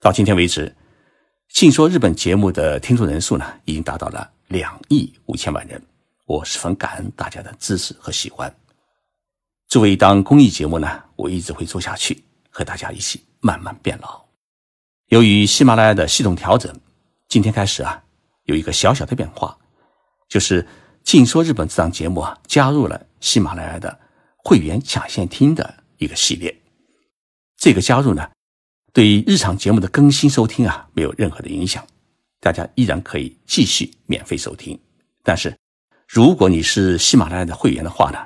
[0.00, 0.66] 到今天为止，
[1.48, 5.80] 《静说日本》节目的听众人数呢，已经达到了两亿五千万人。
[6.24, 8.50] 我十分感恩大家的支持和喜欢。
[9.68, 14.24] 作为一档公益节目呢，我一直会做下去，和大家一起慢慢变老。
[15.08, 16.74] 由于喜马拉雅的系统调整，
[17.28, 18.02] 今天开始啊，
[18.44, 19.54] 有一个小小的变化，
[20.30, 20.62] 就是
[21.04, 24.00] 《静说日本》这档节目啊，加入了喜马拉雅的
[24.38, 26.58] 会员抢先听的一个系列。
[27.58, 28.30] 这个加入呢。
[28.92, 31.86] 对于日常节目的更新收听啊，没有任何的影响，
[32.40, 34.76] 大家依然可以继续免费收听。
[35.22, 35.56] 但是，
[36.08, 38.18] 如果你是喜马拉雅的会员的话呢，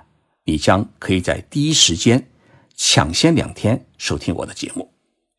[0.45, 2.31] 你将可以在第一时间
[2.77, 4.91] 抢先两天收听我的节目。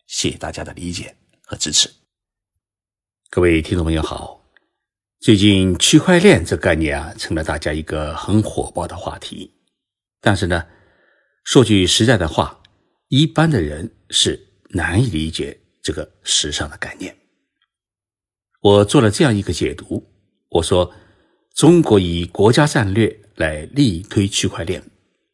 [0.05, 1.89] 谢谢大家的理解和支持。
[3.31, 4.39] 各位听众朋友好，
[5.21, 9.52] 最近区块链这概念啊，成了大家一个很火爆的话题。
[10.21, 10.67] 但是呢，
[11.44, 12.61] 说句实在的话，
[13.07, 14.52] 一般的人是。
[14.75, 17.16] 难以理解这个时尚的概念。
[18.59, 20.05] 我做了这样一个解读：
[20.50, 20.94] 我说，
[21.53, 24.83] 中国以国家战略来力推区块链，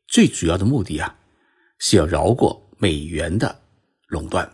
[0.07, 1.17] 最主要的目的啊，
[1.79, 3.63] 是要绕过美元的
[4.09, 4.47] 垄断，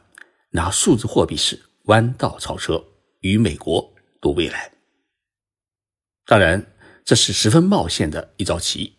[0.52, 2.82] 拿数字货币是弯道超车，
[3.20, 4.72] 与美国赌未来。
[6.26, 6.66] 当然，
[7.04, 8.94] 这是十分冒险的一招棋。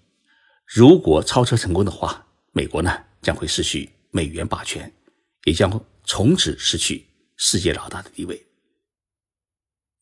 [0.66, 4.92] 如果超车成功的话，美国呢将会失去美元霸权。
[5.48, 8.46] 也将从此失去世界老大的地位。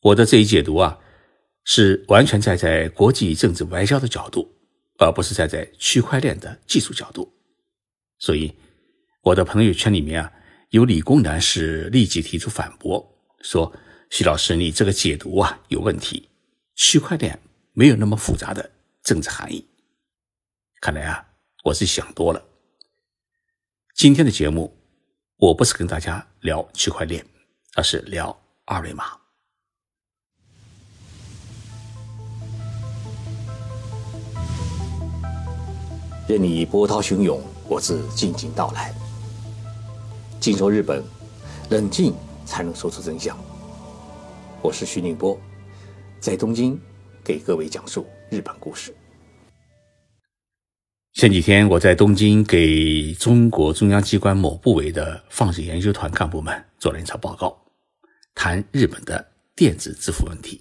[0.00, 0.98] 我的这一解读啊，
[1.64, 4.52] 是完全站在国际政治外交的角度，
[4.98, 7.33] 而不是站在区块链的技术角度。
[8.19, 8.52] 所以，
[9.22, 10.33] 我的朋友圈里面啊，
[10.70, 13.08] 有理工男士立即提出反驳，
[13.41, 13.72] 说
[14.11, 16.28] ：“徐老师，你这个解读啊有问题，
[16.74, 17.41] 区块链
[17.72, 18.69] 没有那么复杂的
[19.05, 19.64] 政治含义。”
[20.83, 21.24] 看来啊，
[21.62, 22.44] 我是想多了。
[23.94, 24.77] 今天的节目。
[25.39, 27.23] 我不是跟大家聊区块链，
[27.75, 28.34] 而是聊
[28.65, 29.05] 二维码。
[36.27, 37.39] 任你波涛汹涌，
[37.69, 38.95] 我自静静到来。
[40.41, 41.05] 静说日本，
[41.69, 42.14] 冷静
[42.46, 43.36] 才能说出真相。
[44.63, 45.39] 我是徐宁波，
[46.19, 46.80] 在东京
[47.23, 48.96] 给各位讲述日本故事。
[51.16, 57.58] 前几天，我在东京给中国中央机关某部委的放射研究团干部们做了一场报告，
[58.34, 60.60] 谈日本的电子支付问题。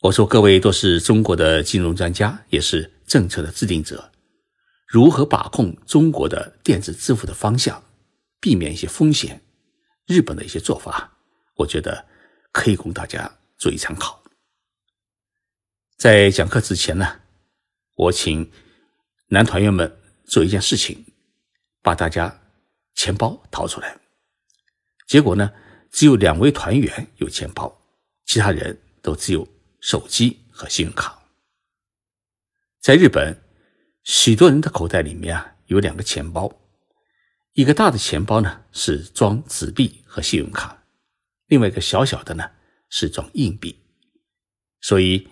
[0.00, 4.10] 我说：“各位都是中国的金融专家，也是政策的制定者，
[4.86, 7.84] 如何把控中国的电子支付的方向，
[8.40, 9.38] 避免一些风险？
[10.06, 11.12] 日本的一些做法，
[11.56, 12.06] 我觉得
[12.52, 14.24] 可以供大家做一参考。”
[15.98, 17.20] 在讲课之前呢，
[17.96, 18.50] 我请。
[19.28, 21.04] 男团员们做一件事情，
[21.82, 22.40] 把大家
[22.94, 23.98] 钱包掏出来。
[25.06, 25.52] 结果呢，
[25.90, 27.80] 只有两位团员有钱包，
[28.26, 29.48] 其他人都只有
[29.80, 31.18] 手机和信用卡。
[32.80, 33.42] 在日本，
[34.02, 36.52] 许多人的口袋里面啊有两个钱包，
[37.54, 40.84] 一个大的钱包呢是装纸币和信用卡，
[41.46, 42.50] 另外一个小小的呢
[42.90, 43.78] 是装硬币。
[44.80, 45.28] 所以，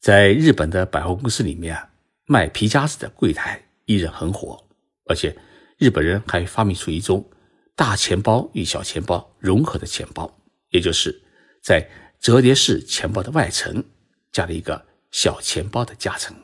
[0.00, 1.89] 在日本的百货公司里面啊。
[2.30, 4.64] 卖皮夹子的柜台依然很火，
[5.06, 5.36] 而且
[5.78, 7.28] 日本人还发明出一种
[7.74, 10.32] 大钱包与小钱包融合的钱包，
[10.68, 11.22] 也就是
[11.60, 11.90] 在
[12.20, 13.84] 折叠式钱包的外层
[14.30, 16.36] 加了一个小钱包的夹层。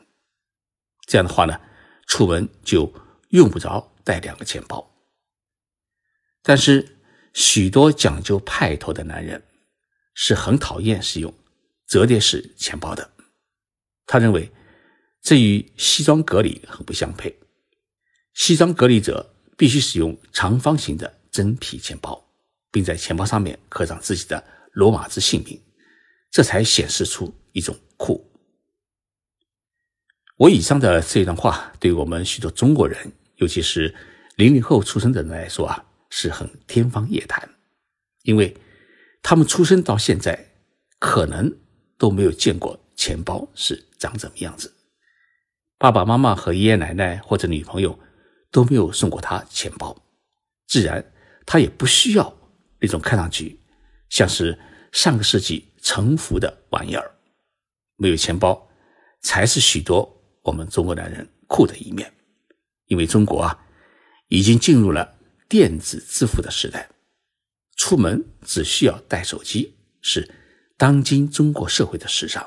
[1.07, 1.57] 这样的话呢，
[2.05, 2.93] 出门就
[3.29, 4.93] 用不着带两个钱包。
[6.43, 6.97] 但是
[7.33, 9.41] 许多讲究派头的男人
[10.13, 11.33] 是很讨厌使用
[11.87, 13.09] 折叠式钱包的，
[14.05, 14.51] 他认为。
[15.27, 17.37] 这与西装革履很不相配。
[18.33, 22.29] 西装革履者必须使用长方形的真皮钱包，
[22.71, 25.61] 并在钱包上面刻上自己的罗马字姓名，
[26.31, 28.25] 这才显示出一种酷。
[30.37, 33.93] 我以上的这段话，对我们许多中国人，尤其是
[34.37, 37.49] 零零后出生的人来说啊，是很天方夜谭，
[38.23, 38.55] 因为
[39.21, 40.53] 他们出生到现在，
[40.99, 41.53] 可能
[41.97, 44.73] 都没有见过钱包是长怎么样子。
[45.79, 47.99] 爸爸妈妈和爷爷奶奶或者女朋友
[48.51, 49.95] 都没有送过他钱包，
[50.67, 51.13] 自然
[51.45, 52.35] 他也不需要
[52.79, 53.59] 那种看上去
[54.09, 54.57] 像是
[54.91, 57.11] 上个世纪城府的玩意儿。
[57.95, 58.67] 没有钱包
[59.21, 62.11] 才是许多我们中国男人酷的一面，
[62.87, 63.65] 因为中国啊
[64.29, 65.15] 已经进入了
[65.47, 66.89] 电子支付的时代，
[67.75, 70.27] 出门只需要带手机，是
[70.75, 72.43] 当今中国社会的时尚，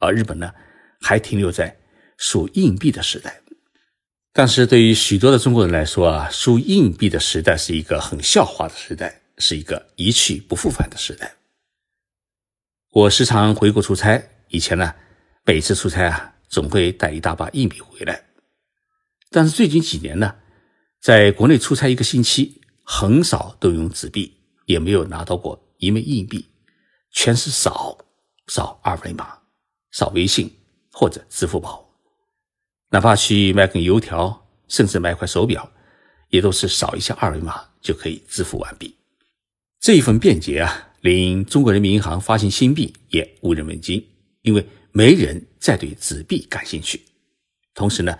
[0.00, 0.52] 而日本呢
[1.00, 1.79] 还停留在。
[2.20, 3.40] 数硬币的时代，
[4.30, 11.34] 但是对于许多的中国人来说啊，数硬币的时代是一个很笑话的时代，是一个一去不复返的时代。
[12.90, 14.94] 我时常回国出差，以前呢，
[15.46, 18.22] 每次出差啊，总会带一大把硬币回来。
[19.30, 20.36] 但是最近几年呢，
[21.00, 24.36] 在国内出差一个星期，很少都用纸币，
[24.66, 26.50] 也没有拿到过一枚硬币，
[27.12, 27.96] 全是扫
[28.46, 29.38] 扫二维码，
[29.90, 30.54] 扫微信
[30.92, 31.89] 或者支付宝。
[32.90, 35.70] 哪怕去买根油条，甚至买块手表，
[36.28, 38.94] 也都是扫一下二维码就可以支付完毕。
[39.80, 44.04] 这一份便捷啊，令中国人民银行发行新币也无人问津，
[44.42, 47.00] 因为没人再对纸币感兴趣。
[47.74, 48.18] 同时呢，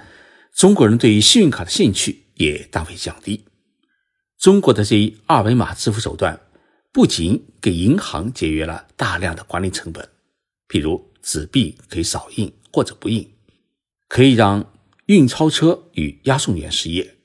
[0.54, 3.44] 中国人对于信用卡的兴趣也大为降低。
[4.38, 6.40] 中国的这一二维码支付手段，
[6.92, 10.08] 不仅给银行节约了大量的管理成本，
[10.68, 13.28] 譬如纸币可以少印或者不印。
[14.10, 14.74] 可以让
[15.06, 17.16] 运钞车与押送员失业，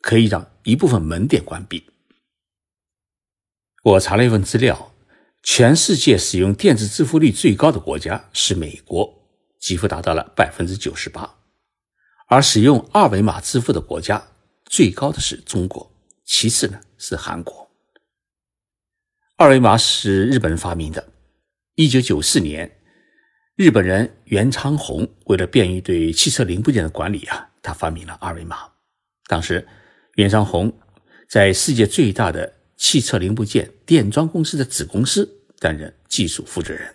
[0.00, 1.84] 可以让一部分门店关闭。
[3.84, 4.92] 我查了一份资料，
[5.44, 9.22] 全世界使用电子支付率最高的国家是美国，
[9.60, 11.36] 几乎达到了百分之九十八，
[12.26, 14.26] 而使用二维码支付的国家
[14.64, 15.94] 最高的是中国，
[16.24, 17.70] 其次呢是韩国。
[19.36, 21.12] 二维码是日本人发明的，
[21.76, 22.80] 一九九四年。
[23.62, 28.68] 日本人袁昌宏为了便于对汽车零部件的管理啊，他发明了二维码。
[29.28, 29.64] 当时，
[30.16, 30.76] 袁昌宏
[31.28, 36.92] 在世界最大的汽车零部件电装公司的子公司担任技术负责人。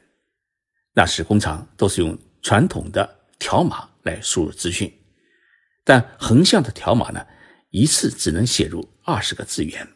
[0.92, 4.94] 那时工厂都是用传统的条码来输入资讯，
[5.86, 7.26] 但横向的条码呢，
[7.70, 9.88] 一次只能写入二十个字元，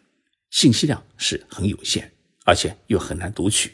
[0.51, 2.09] 信息量是很有限，
[2.45, 3.73] 而且又很难读取。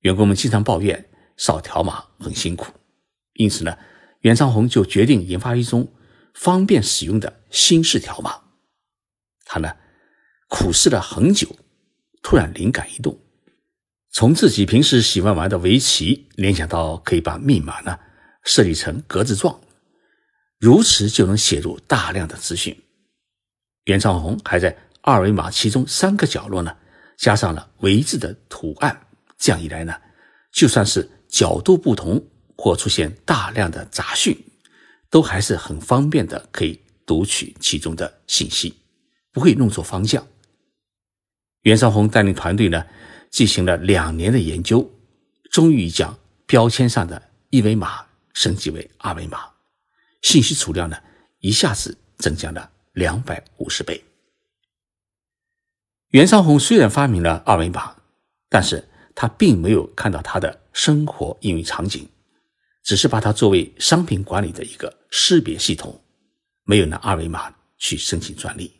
[0.00, 1.08] 员工们经常抱怨。
[1.44, 2.72] 扫条码很辛苦，
[3.32, 3.76] 因此呢，
[4.20, 5.92] 袁昌宏就决定研发一种
[6.34, 8.40] 方便使用的新式条码。
[9.44, 9.74] 他呢
[10.48, 11.48] 苦思了很久，
[12.22, 13.18] 突然灵感一动，
[14.12, 17.98] 从自己平时喜欢玩的围棋联想到可以把密码呢
[18.44, 19.60] 设计成格子状，
[20.60, 22.80] 如此就能写入大量的资讯。
[23.86, 26.76] 袁昌宏还在二维码其中三个角落呢
[27.16, 29.92] 加上了“围”字的图案，这样一来呢，
[30.52, 31.10] 就算是。
[31.32, 32.22] 角度不同
[32.58, 34.38] 或出现大量的杂讯，
[35.08, 38.74] 都还是很方便的，可以读取其中的信息，
[39.32, 40.24] 不会弄错方向。
[41.62, 42.84] 袁绍红带领团队呢，
[43.30, 44.88] 进行了两年的研究，
[45.50, 49.38] 终于将标签上的一维码升级为二维码，
[50.20, 50.98] 信息储量呢
[51.40, 54.04] 一下子增加了两百五十倍。
[56.08, 57.96] 袁绍红虽然发明了二维码，
[58.50, 60.61] 但是他并没有看到他的。
[60.72, 62.08] 生活应用场景，
[62.82, 66.02] 只是把它作为商品管理的一个识别系统，
[66.64, 68.72] 没有拿二维码去申请专利。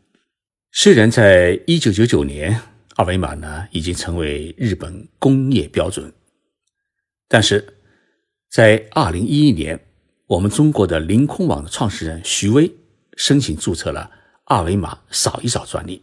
[0.73, 2.59] 虽然在一九九九年，
[2.97, 6.12] 二维码呢已经成为日本工业标准，
[7.29, 7.77] 但是
[8.50, 9.79] 在二零一一年，
[10.27, 12.71] 我们中国的凌空网的创始人徐威
[13.17, 14.11] 申请注册了
[14.47, 16.03] 二维码扫一扫专利。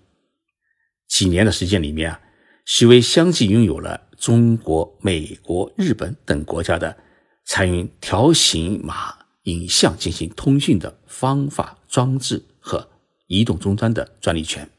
[1.08, 2.22] 几年的时间里面啊，
[2.66, 4.09] 徐威相继拥有了。
[4.20, 6.98] 中国、美国、日本等国家的
[7.46, 12.90] 采用条形码影像进行通讯的方法、装置和
[13.28, 14.70] 移动终端的专利权。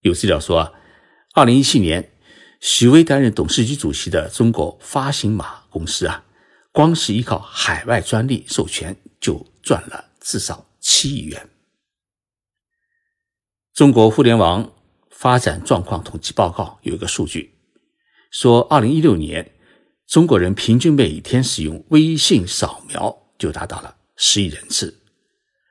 [0.00, 0.74] 有资料说，
[1.34, 2.12] 二零一七年，
[2.60, 6.24] 许巍担任董事局主席的中国发行码公司啊，
[6.72, 11.48] 光是依靠海外专利授权就赚了至少七亿元。
[13.74, 14.72] 中国互联网
[15.10, 17.53] 发展状况统计报告有一个数据。
[18.34, 19.52] 说，二零一六年，
[20.08, 24.92] 中国人平均每天使用微信扫描就达到了十亿人次，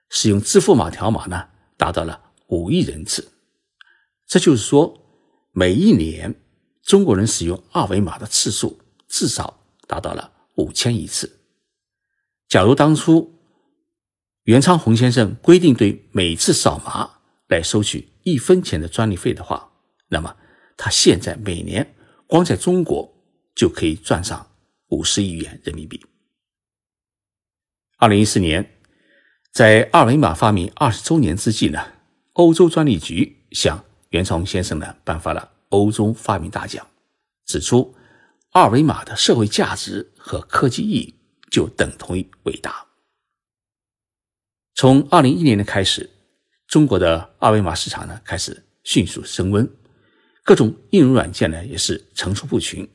[0.10, 3.34] 使用支付码条码呢，达到了五亿人次。
[4.26, 4.98] 这就是说，
[5.52, 6.34] 每一年
[6.82, 8.80] 中国人使用二维码的次数
[9.10, 11.42] 至少达到了五千亿次。
[12.48, 13.42] 假如当初
[14.44, 17.12] 袁昌宏先生规定对每次扫码
[17.50, 19.70] 来收取一分钱的专利费的话，
[20.08, 20.38] 那么
[20.78, 21.94] 他现在每年。
[22.34, 23.14] 光在中国
[23.54, 24.56] 就可以赚上
[24.88, 26.04] 五十亿元人民币。
[27.98, 28.80] 二零一四年，
[29.52, 31.94] 在二维码发明二十周年之际呢，
[32.32, 36.84] 欧洲专利局向袁崇先生呢颁发了欧洲发明大奖，
[37.46, 37.94] 指出
[38.50, 41.14] 二维码的社会价值和科技意义
[41.52, 42.84] 就等同于伟大。
[44.74, 46.10] 从二零一零年开始，
[46.66, 49.72] 中国的二维码市场呢开始迅速升温。
[50.44, 52.86] 各种应用软件呢也是层出不穷，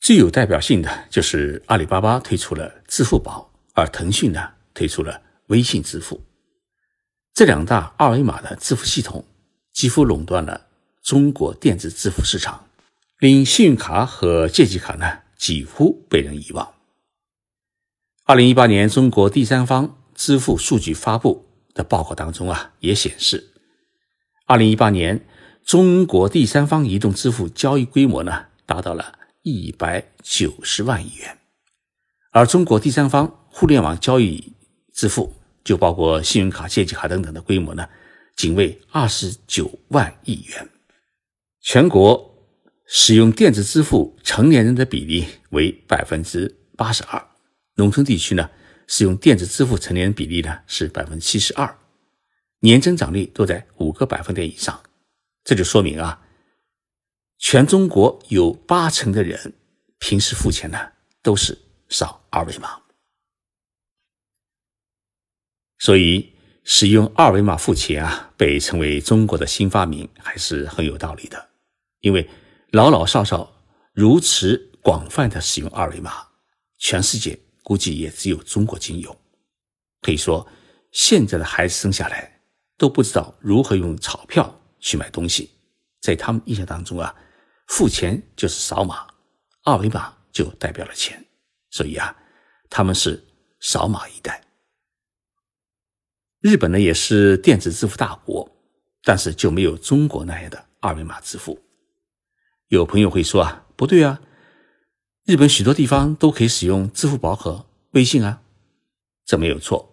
[0.00, 6.20] 最有代表性的就是阿里巴巴推出了支付宝，而腾讯呢推出了微信支付。
[7.32, 9.24] 这两大二维码的支付系统
[9.72, 10.66] 几乎垄断了
[11.00, 12.68] 中国电子支付市场，
[13.20, 16.74] 令信用卡和借记卡呢几乎被人遗忘。
[18.24, 23.52] 二零一八年中国第三方支付数据发布的报告当中啊，也显示，
[24.46, 25.24] 二零一八年
[25.70, 31.38] 中国第三方移动支付交易规模呢达到了一百九十万亿元，
[32.32, 34.52] 而中国第三方互联网交易
[34.92, 37.88] 支付就包括信用卡、借记卡等等的规模呢，
[38.34, 40.68] 仅为二十九万亿元。
[41.60, 42.34] 全国
[42.88, 47.24] 使用电子支付成年人的比例为百分之八十二，
[47.76, 48.50] 农村地区呢，
[48.88, 51.78] 使用电子支付成年人比例呢是百分之七十二，
[52.58, 54.76] 年增长率都在五个百分点以上。
[55.44, 56.22] 这就说明啊，
[57.38, 59.54] 全中国有八成的人
[59.98, 60.92] 平时付钱呢
[61.22, 62.80] 都是扫二维码，
[65.78, 66.32] 所以
[66.62, 71.50] 使用二维码付钱啊，被称为中国的新发明，还是很有道理的。
[72.00, 72.28] 因为
[72.70, 73.52] 老老少少
[73.92, 76.28] 如此广泛的使用二维码，
[76.78, 79.18] 全世界估计也只有中国仅有。
[80.02, 80.46] 可以说，
[80.92, 82.42] 现在的孩子生下来
[82.76, 85.50] 都不知道如何用钞票去买东西，
[86.00, 87.14] 在他们印象当中啊，
[87.68, 89.06] 付钱就是扫码，
[89.64, 91.24] 二维码就代表了钱，
[91.70, 92.16] 所以啊，
[92.68, 93.22] 他们是
[93.60, 94.44] 扫码一代。
[96.40, 98.50] 日本呢也是电子支付大国，
[99.04, 101.62] 但是就没有中国那样的二维码支付。
[102.68, 104.20] 有朋友会说啊，不对啊，
[105.26, 108.42] 日本许多地方都可以使用支付宝和微信啊，
[109.26, 109.86] 这没有错。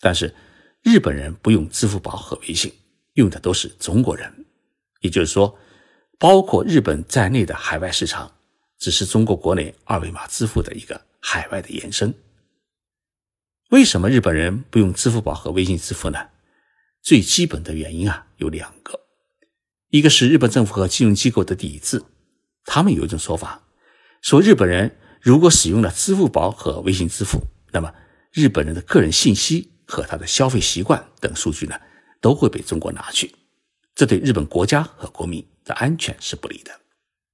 [0.00, 0.34] 但是
[0.82, 2.72] 日本人不用支付宝和微信，
[3.14, 4.46] 用的都是中国人，
[5.00, 5.58] 也就是说，
[6.18, 8.32] 包括日本在内的海外市场，
[8.78, 12.14] 只是中国国内二维码支付的一个海外的延伸。
[13.70, 16.28] 为什么日本人不用支付宝和微信支付呢？
[17.02, 19.00] 最基本的原因啊有两个，
[19.88, 22.04] 一个是日本政府和金融机构的抵制。
[22.64, 23.64] 他们有一种说法，
[24.20, 27.40] 说日本人如果使用了支付宝和微信支付，
[27.72, 27.92] 那么
[28.30, 31.80] 日本人的个人信息和他的消费习惯等数据呢，
[32.22, 33.34] 都会被中国拿去，
[33.94, 36.70] 这对日本国家和国民的安全是不利的。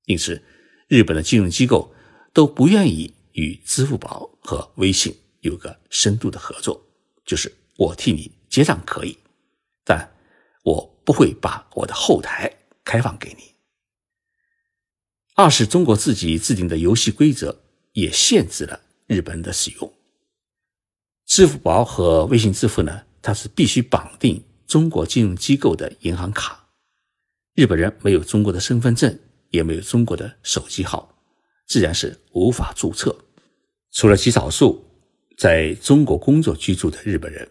[0.06, 0.42] 因此，
[0.88, 1.94] 日本的金融机构
[2.32, 6.82] 都不愿意与支付宝和微信有个深度的合作，
[7.26, 9.16] 就是我替你结账可以，
[9.84, 10.10] 但
[10.64, 12.50] 我不会把我的后台
[12.82, 13.54] 开放给你。
[15.34, 19.92] 二是中国自己制定的游戏规则也限制了日本人的使用。
[21.26, 26.68] 支付宝和微信支付呢，它是必须绑定中国金融机构的银行卡。
[27.54, 29.18] 日本人没有中国的身份证，
[29.50, 31.18] 也没有中国的手机号，
[31.66, 33.24] 自然是无法注册。
[33.90, 34.84] 除了极少数
[35.36, 37.48] 在中国工作居住的日本人，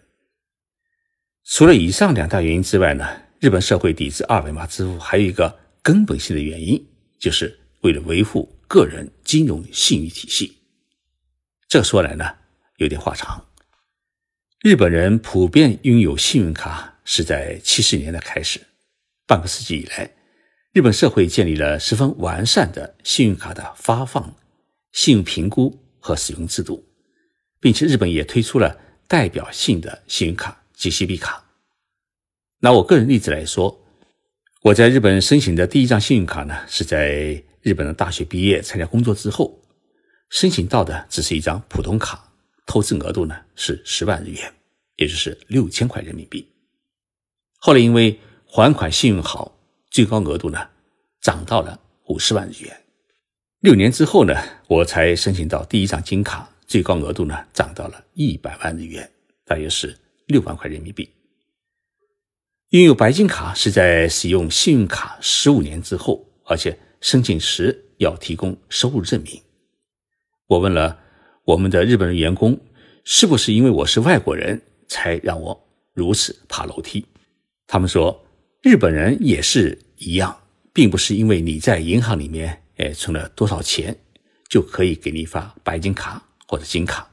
[1.44, 3.06] 除了以上两大原因之外呢，
[3.40, 6.88] 日本社会抵制二维码支付还有一个根本性的原因，
[7.20, 7.60] 就是。
[7.82, 10.58] 为了维护个人金融信誉体系，
[11.70, 12.26] 这说来呢
[12.78, 13.46] 有点话长。
[14.62, 18.60] 日本人普遍拥有信用卡是在七十年代开始，
[19.26, 20.12] 半个世纪以来，
[20.74, 24.36] 日本社会建立了十分完善的信用卡的发放、
[24.92, 26.86] 信用评估和使用制度，
[27.62, 31.46] 并且日本也推出了代表性的信用卡 GCB 卡。
[32.60, 33.80] 拿我个人例子来说，
[34.64, 37.42] 我在日本申请的第一张信用卡呢是在。
[37.64, 39.62] 日本的大学毕业参加工作之后，
[40.30, 42.32] 申请到的只是一张普通卡，
[42.66, 44.54] 透支额度呢是十万日元，
[44.96, 46.48] 也就是六千块人民币。
[47.58, 49.58] 后来因为还款信用好，
[49.90, 50.70] 最高额度呢
[51.22, 52.84] 涨到了五十万日元。
[53.60, 54.34] 六年之后呢，
[54.68, 59.10] 我才申请到第一张金卡，最高额度呢涨到了一百万日元，
[59.46, 59.98] 大约是
[60.28, 61.10] 六万块人民币。
[62.70, 66.78] 拥有白金卡是在使用信用卡十五年之后，而且。
[67.00, 69.40] 申请时要提供收入证明。
[70.48, 71.00] 我问了
[71.44, 72.60] 我们的日本人员工，
[73.04, 77.06] 是不是因为我是外国人才让我如此爬楼梯？
[77.68, 78.26] 他们说，
[78.62, 80.36] 日本人也是一样，
[80.74, 83.96] 并不是因为你在银行里面哎存了多少钱
[84.48, 87.10] 就可以给你发白金卡或者金卡，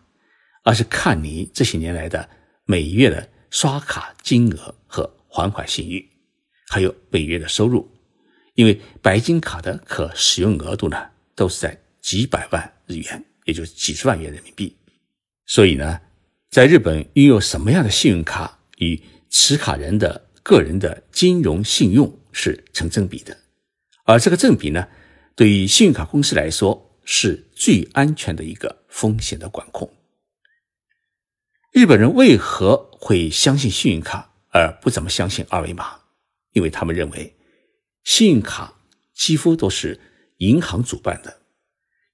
[0.62, 2.28] 而是看你这些年来的
[2.64, 6.08] 每月的刷卡金额和还款信誉，
[6.68, 7.90] 还有每月的收入。
[8.54, 14.76] 因为白金卡的可使用额度呢，都是在几百万日元，也就是几十万元人民币。
[15.46, 16.00] 所以呢，
[16.50, 23.36] 在日本拥有什么样的信用卡，与持卡人的个人的金融信用是成正比的。
[24.04, 24.86] 而这个正比呢，
[25.34, 29.92] 对于信用卡公司来说，是最安全的一个风险的管控。
[31.72, 35.98] 日本人为何会相信信用卡而不怎么相信二维码？
[36.52, 37.34] 因为他们认为。
[38.04, 38.82] 信用卡
[39.14, 39.98] 几乎都是
[40.36, 41.40] 银行主办的，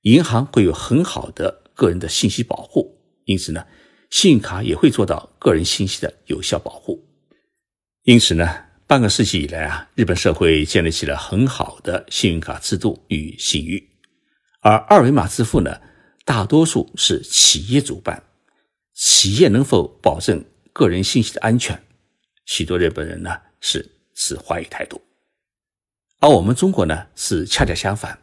[0.03, 3.67] 银行会有很好的个人的信息保护，因此呢，
[4.09, 7.10] 信用卡也会做到个人信息的有效保护。
[8.05, 13.91] 因此呢，半个世纪以来啊，日本社会建立起了很好的信用卡制度与信誉，
[14.61, 15.83] 而二维码支付呢，
[16.25, 18.23] 大多数是企业主办，
[18.95, 20.43] 企业能否保证
[20.73, 21.83] 个人信息的安全？
[22.47, 25.03] 许多日本人呢是持怀疑态度，
[26.21, 28.19] 而我们中国呢是恰恰相反，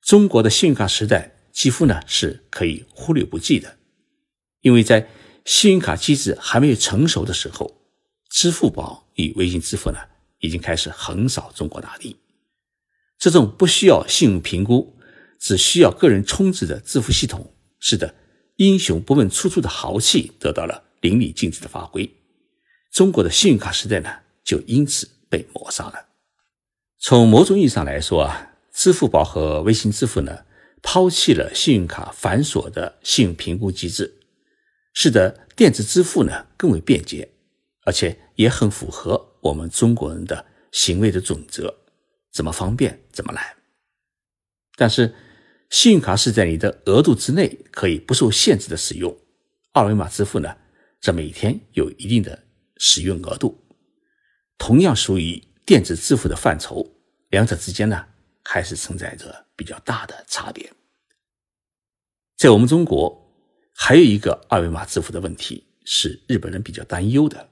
[0.00, 3.76] 中国的信用卡时代几乎呢是可以忽略不计的，
[4.60, 5.08] 因为在
[5.44, 7.75] 信用卡机制还没有成熟的时候，
[8.36, 9.98] 支付宝与微信支付呢
[10.40, 12.14] 已经开始横扫中国大地。
[13.16, 14.94] 这种不需要信用评估，
[15.40, 18.14] 只需要个人充值的支付系统，使得
[18.56, 22.14] 英雄不问出处的豪气得到了淋漓尽致的发挥。
[22.92, 24.10] 中国的信用卡时代呢，
[24.44, 26.08] 就因此被抹杀了。
[26.98, 30.44] 从某种意义上来说啊，支付宝和微信支付呢，
[30.82, 34.14] 抛弃了信用卡繁琐的信用评估机制，
[34.92, 37.30] 使得电子支付呢更为便捷，
[37.86, 41.74] 而且也很符合我们中国人的行为的准则：
[42.32, 43.56] 怎么方便怎么来。
[44.76, 45.14] 但是，
[45.68, 49.14] 信用卡是在你的额度之内可以不受限制的使用，
[49.72, 50.56] 二维码支付呢，
[51.00, 52.44] 这每天有一定的。
[52.78, 53.64] 使用额度
[54.58, 56.86] 同样属于电子支付的范畴，
[57.30, 58.04] 两者之间呢
[58.44, 60.70] 还是存在着比较大的差别。
[62.36, 63.34] 在我们中国，
[63.72, 67.48] 还有一个二维码支付的问题是日本人比较担忧的，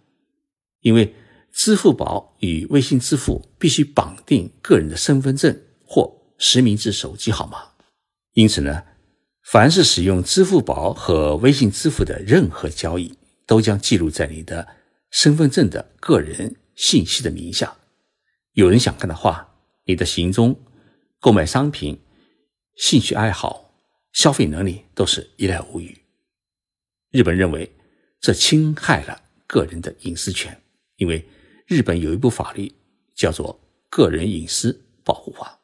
[0.85, 1.13] 因为
[1.53, 7.59] 支付宝与微信支付必须绑定个人的身份证或实名制手机号码，
[8.33, 8.85] 因此呢，
[9.43, 14.67] 凡是使用支付宝和微信支付的任何交易，都将记录在你的。
[15.11, 17.77] 身份证的个人信息的名下，
[18.55, 20.61] 有人想看的话，你的行踪、
[21.21, 22.01] 购买商品、
[22.77, 23.73] 兴趣爱好、
[24.13, 25.97] 消费能力都是一览无余。
[27.13, 27.73] 日本认为
[28.21, 30.61] 这侵害了个人的隐私权，
[30.97, 31.27] 因为
[31.67, 32.73] 日本有一部法律
[33.15, 35.61] 叫做《个人隐私保护法》。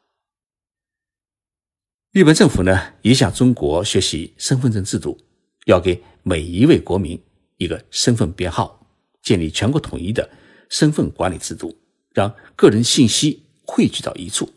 [2.13, 5.19] 日本政府呢也向中国学习身份证制度，
[5.67, 7.23] 要给每一位国民
[7.57, 8.79] 一个身份编号。
[9.23, 10.31] 建立全国统一的
[10.71, 11.77] 身份管理制度，
[12.15, 14.51] 让个人信息汇聚到一处。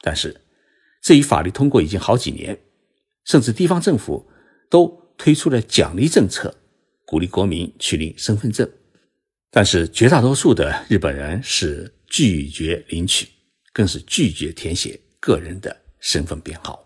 [0.00, 0.40] 但是，
[1.00, 2.60] 这一法律通过已经好几年，
[3.24, 4.28] 甚至地方政府
[4.68, 6.56] 都推出了奖励政策，
[7.06, 8.68] 鼓励国民去领身份证。
[9.56, 13.28] 但是，绝大多数的日本人是拒绝领取，
[13.72, 16.84] 更是拒绝填写个人的身份编号。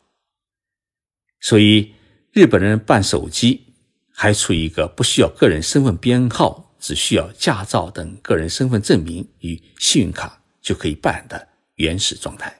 [1.40, 1.94] 所以，
[2.32, 3.64] 日本人办手机
[4.12, 6.66] 还处于一个不需要个人身份编号。
[6.80, 12.56] 只需要驾照等个人身份证明与信用卡就可以办的原始状态。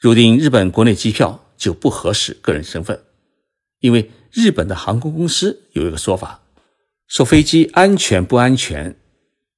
[0.00, 3.00] 入订日本国内机票就不核实个人身份，
[3.78, 6.39] 因为日本的航空公司有一个说法，
[7.10, 8.96] 说飞机安全不安全，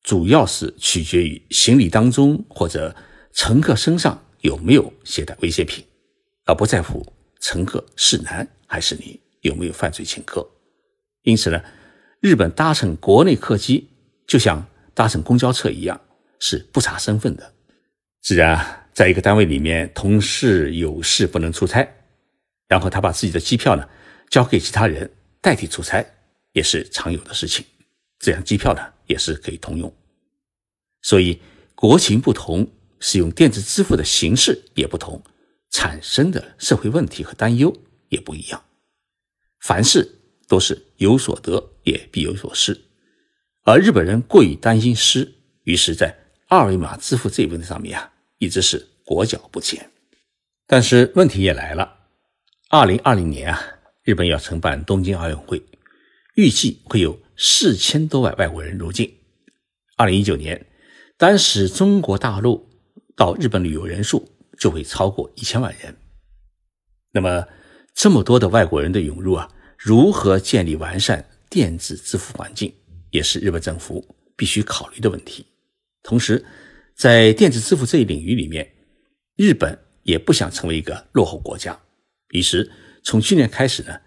[0.02, 2.96] 主要是取决于行李当中或者
[3.34, 5.84] 乘客身上有没有携带危险品，
[6.46, 7.06] 而不在乎
[7.40, 10.44] 乘客是男还是女，有没有犯罪前科。
[11.22, 11.62] 因此呢。
[12.20, 13.90] 日本搭乘国内客机
[14.28, 16.00] 就像搭乘公交车一样，
[16.38, 17.52] 是不查身份的。
[18.20, 21.84] 自然，在一个单位里面，同事有事不能出差，
[22.68, 23.88] 然后他把自己的机票呢
[24.30, 25.10] 交给其他人
[25.40, 26.06] 代替出差，
[26.52, 27.64] 也是常有的事情。
[28.18, 29.92] 这样机票呢也是可以通用。
[31.02, 31.40] 所以
[31.74, 35.22] 国情不同，使用电子支付的形式也不同，
[35.70, 37.74] 产生的社会问题和担忧
[38.08, 38.64] 也不一样。
[39.60, 40.18] 凡事。
[40.48, 42.78] 都是有所得也必有所失，
[43.62, 45.32] 而日本人过于担心失，
[45.64, 46.14] 于是，在
[46.46, 49.90] 二维码支付这一问题上面啊，一直是裹脚不前。
[50.66, 51.96] 但是问题也来了，
[52.68, 53.62] 二零二零年啊，
[54.02, 55.62] 日本要承办东京奥运会，
[56.34, 59.12] 预计会有四千多万外国人入境。
[59.96, 60.66] 二零一九年，
[61.18, 62.68] 单是中国大陆
[63.14, 65.94] 到日本旅游人数就会超过一千万人。
[67.12, 67.46] 那么，
[67.94, 69.48] 这么多的外国人的涌入啊！
[69.76, 72.72] 如何建立完善电子支付环境，
[73.10, 75.44] 也是日本政府必须考虑的问题。
[76.02, 76.42] 同时，
[76.94, 78.72] 在电子支付这一领域里面，
[79.36, 81.78] 日本也不想成为一个落后国家。
[82.30, 82.70] 于是，
[83.02, 84.00] 从去年开始呢，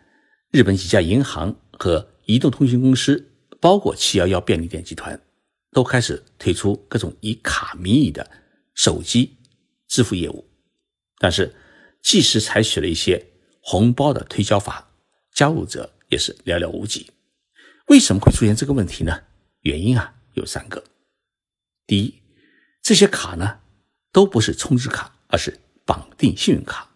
[0.52, 5.20] 日本几家银行和移动通信公司，包括七幺幺便利店集团，
[5.72, 8.30] 都开始推出各种以卡名义的
[8.74, 9.38] 手机
[9.88, 10.48] 支付业务。
[11.18, 11.56] 但是，
[12.02, 13.26] 即使采取了一些
[13.62, 14.92] 红包的推销法。
[15.34, 17.12] 加入者也是寥寥无几，
[17.88, 19.24] 为什么会出现这个问题呢？
[19.64, 20.82] 原因啊有三个。
[21.86, 22.22] 第一，
[22.82, 23.60] 这些卡呢
[24.14, 26.90] 都不是充值卡，而是绑定信用卡，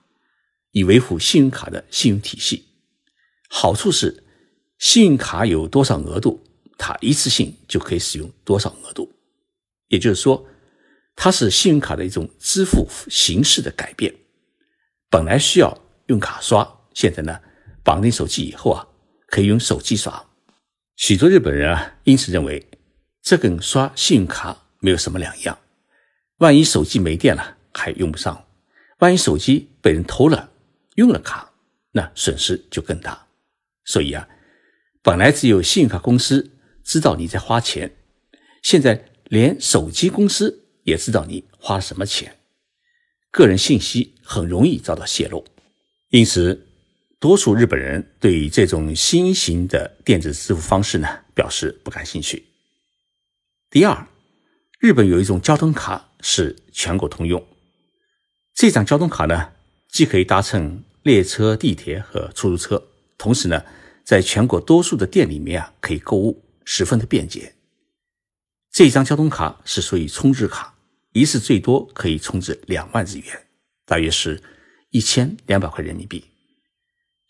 [0.71, 2.63] 以维护信用卡的信用体系。
[3.49, 4.23] 好处是，
[4.79, 6.43] 信用卡有多少额度，
[6.77, 9.13] 它一次性就可以使用多少额度。
[9.89, 10.45] 也就是说，
[11.15, 14.13] 它是信用卡的一种支付形式的改变。
[15.09, 17.39] 本来需要用卡刷，现在呢，
[17.83, 18.87] 绑定手机以后啊，
[19.27, 20.25] 可以用手机刷。
[20.95, 22.69] 许多日本人啊，因此认为
[23.21, 25.57] 这跟刷信用卡没有什么两样。
[26.37, 28.45] 万一手机没电了，还用不上；
[28.99, 30.51] 万一手机被人偷了，
[30.95, 31.51] 用了卡，
[31.91, 33.27] 那损失就更大。
[33.83, 34.27] 所以啊，
[35.01, 36.51] 本来只有信用卡公司
[36.83, 37.95] 知道你在花钱，
[38.61, 42.35] 现在连手机公司也知道你花了什么钱，
[43.31, 45.45] 个人信息很容易遭到泄露。
[46.09, 46.67] 因此，
[47.17, 52.43] 多数日本人对于这种新型的电子支付方式呢表示不感兴趣。
[53.69, 54.07] 第二，
[54.79, 57.47] 日本有一种交通卡是全国通用，
[58.53, 59.53] 这张交通卡呢
[59.89, 62.83] 既可以搭乘列车、地铁和出租车，
[63.17, 63.63] 同时呢。
[64.09, 67.53] 在全国多数的店里面啊，可以购物，十分的便捷。
[68.71, 70.75] 这张交通卡是属于充值卡，
[71.11, 73.47] 一次最多可以充值两万日元，
[73.85, 74.41] 大约是
[74.89, 76.25] 一千两百块人民币。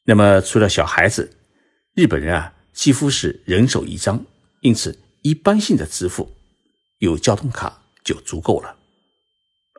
[0.05, 1.29] 那么除了小孩子，
[1.95, 4.25] 日本人啊几乎是人手一张，
[4.61, 6.33] 因此一般性的支付
[6.99, 8.73] 有交通卡就足够了。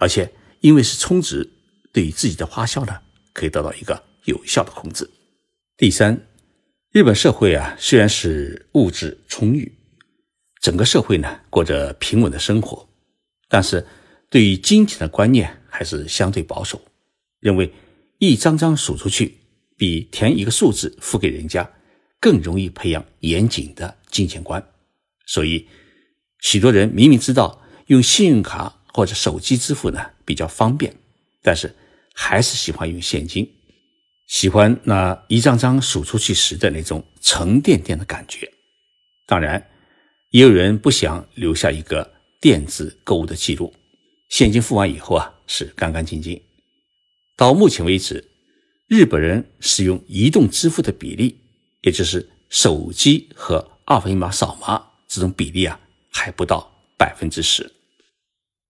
[0.02, 1.50] 而且因为是充值，
[1.94, 3.00] 对于自己的花销呢，
[3.32, 5.08] 可以得到一个有效的控制。
[5.78, 6.26] 第三。
[6.92, 9.72] 日本社会啊，虽然是物质充裕，
[10.60, 12.88] 整个社会呢过着平稳的生活，
[13.48, 13.86] 但是
[14.28, 16.82] 对于金钱的观念还是相对保守，
[17.38, 17.72] 认为
[18.18, 19.38] 一张张数出去
[19.76, 21.70] 比填一个数字付给人家
[22.18, 24.60] 更容易培养严谨的金钱观。
[25.26, 25.68] 所以，
[26.40, 30.92] 许多人明明知道用信用卡或者手机支付呢比较方便，
[31.40, 31.72] 但是
[32.14, 33.48] 还是喜欢用现金。
[34.30, 38.48] 喜欢那一张张数出去时的那种沉甸甸的感觉，
[39.26, 39.68] 当然，
[40.30, 43.74] 也有人不想留下一个电子购物的记录，
[44.28, 46.40] 现金付完以后啊是干干净净。
[47.36, 48.30] 到目前为止，
[48.86, 51.36] 日本人使用移动支付的比例，
[51.80, 57.68] 也就是手机和二维码扫码这种比例啊，还不到百分之十。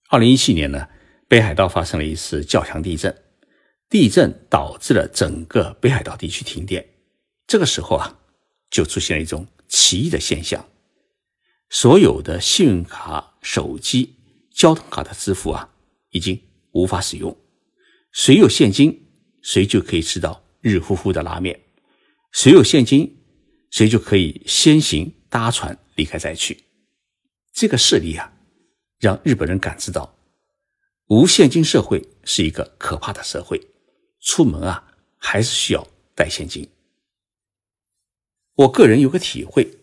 [0.08, 0.88] 二零一七年呢，
[1.28, 3.14] 北海道发生了一次较强地震。
[3.90, 6.88] 地震导致了整个北海道地区停电，
[7.48, 8.20] 这个时候啊，
[8.70, 10.64] 就出现了一种奇异的现象：
[11.68, 14.14] 所有的信用卡、手机、
[14.54, 15.70] 交通卡的支付啊，
[16.10, 17.36] 已经无法使用。
[18.12, 19.08] 谁有现金，
[19.42, 21.56] 谁就可以吃到热乎乎的拉面；
[22.30, 23.18] 谁有现金，
[23.72, 26.56] 谁就可以先行搭船离开灾区。
[27.52, 28.32] 这个事例啊，
[29.00, 30.16] 让日本人感知到，
[31.08, 33.60] 无现金社会是一个可怕的社会。
[34.20, 36.68] 出门啊，还是需要带现金。
[38.54, 39.78] 我个人有个体会，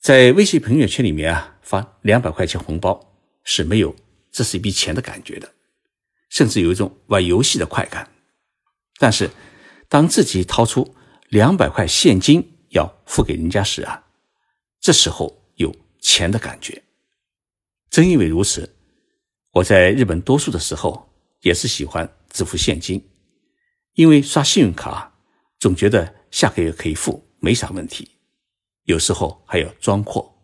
[0.00, 3.94] 在微信朋友圈里面啊，发两百块钱红包是没有
[4.32, 5.54] 这是一笔钱的感觉的，
[6.28, 8.10] 甚至有一种玩游戏的快感。
[8.98, 9.30] 但是，
[9.88, 10.94] 当自己掏出
[11.28, 14.04] 两百块现金要付给人家时啊，
[14.80, 16.82] 这时候有钱的感觉。
[17.90, 18.74] 正因为如此，
[19.52, 21.12] 我在日本多数的时候
[21.42, 23.00] 也是喜欢支付现金。
[23.94, 25.14] 因为刷信用卡，
[25.58, 28.10] 总觉得下个月可以付，没啥问题。
[28.84, 30.42] 有时候还要装阔，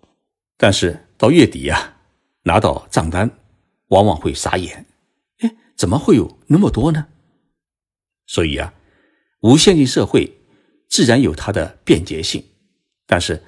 [0.56, 1.96] 但是到月底呀，
[2.44, 3.30] 拿到账单，
[3.88, 4.86] 往往会傻眼。
[5.40, 7.08] 哎，怎么会有那么多呢？
[8.26, 8.72] 所以啊，
[9.40, 10.38] 无现金社会
[10.88, 12.44] 自然有它的便捷性，
[13.06, 13.42] 但是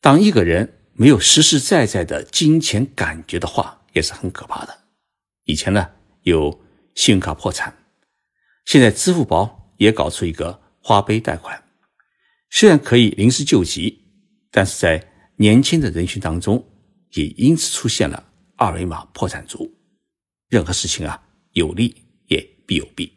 [0.00, 4.78] 当一个人没有实实在在的金钱感觉的话，也是很可怕的。
[5.44, 5.90] 以前呢，
[6.22, 6.60] 有
[6.94, 7.74] 信用卡破产。
[8.68, 11.64] 现在支付宝也搞出一个花呗贷款，
[12.50, 13.98] 虽然可以临时救急，
[14.50, 15.02] 但是在
[15.36, 16.62] 年轻的人群当中，
[17.14, 18.22] 也因此出现了
[18.56, 19.74] 二维码破产族。
[20.50, 21.18] 任何事情啊，
[21.52, 21.94] 有利
[22.26, 23.10] 也必有弊。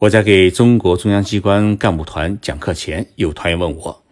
[0.00, 4.04] 我在给中国中央机关干部团讲课前，有团员问我，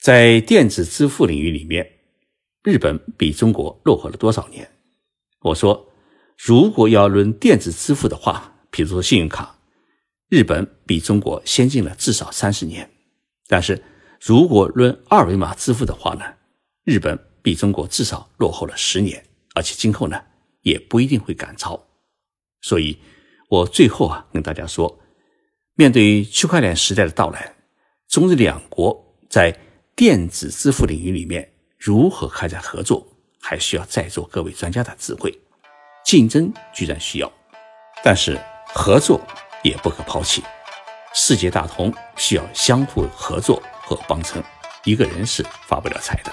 [0.00, 1.84] 在电子支付领域里面，
[2.62, 4.70] 日本比中国落后了多少年？
[5.40, 5.88] 我说，
[6.38, 9.56] 如果要论电子支付的话，比如说信用卡。
[10.30, 12.88] 日本比中国先进了至少三十年，
[13.48, 13.82] 但是
[14.20, 16.24] 如果论二维码支付的话呢，
[16.84, 20.22] 日本比中国至少落后了十年，而且今后呢
[20.62, 21.84] 也不一定会赶超。
[22.60, 22.96] 所以，
[23.48, 25.00] 我最后啊跟大家说，
[25.74, 27.56] 面对区块链时代的到来，
[28.06, 29.58] 中日两国在
[29.96, 33.04] 电子支付领域里面如何开展合作，
[33.40, 35.36] 还需要在座各位专家的智慧。
[36.04, 37.30] 竞争居然需要
[38.04, 38.40] 但是
[38.72, 39.20] 合作
[39.62, 40.42] 也不可抛弃。
[41.12, 44.42] 世界大同需要相互合作和帮衬，
[44.84, 46.32] 一个人是发不了财的。